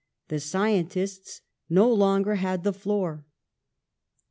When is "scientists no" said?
0.39-1.87